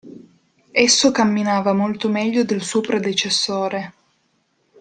[0.73, 3.93] Esso camminava molto meglio del suo predecessore.